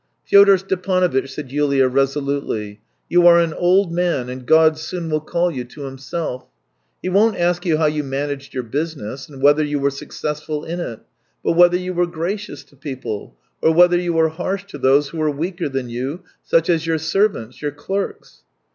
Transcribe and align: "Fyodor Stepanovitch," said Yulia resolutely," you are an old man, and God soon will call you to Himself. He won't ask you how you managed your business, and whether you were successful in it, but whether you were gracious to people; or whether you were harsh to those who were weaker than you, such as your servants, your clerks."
"Fyodor 0.25 0.57
Stepanovitch," 0.57 1.29
said 1.29 1.51
Yulia 1.51 1.87
resolutely," 1.87 2.81
you 3.09 3.27
are 3.27 3.37
an 3.39 3.53
old 3.53 3.93
man, 3.93 4.29
and 4.29 4.47
God 4.47 4.79
soon 4.79 5.11
will 5.11 5.19
call 5.21 5.51
you 5.51 5.63
to 5.65 5.81
Himself. 5.83 6.47
He 7.03 7.09
won't 7.09 7.37
ask 7.37 7.67
you 7.67 7.77
how 7.77 7.85
you 7.85 8.03
managed 8.03 8.51
your 8.55 8.63
business, 8.63 9.29
and 9.29 9.43
whether 9.43 9.63
you 9.63 9.77
were 9.77 9.91
successful 9.91 10.65
in 10.65 10.79
it, 10.79 11.01
but 11.43 11.51
whether 11.51 11.77
you 11.77 11.93
were 11.93 12.07
gracious 12.07 12.63
to 12.63 12.75
people; 12.75 13.35
or 13.61 13.71
whether 13.75 13.99
you 13.99 14.13
were 14.13 14.29
harsh 14.29 14.63
to 14.69 14.79
those 14.79 15.09
who 15.09 15.19
were 15.19 15.29
weaker 15.29 15.69
than 15.69 15.87
you, 15.87 16.21
such 16.41 16.67
as 16.67 16.87
your 16.87 16.97
servants, 16.97 17.61
your 17.61 17.69
clerks." 17.69 18.41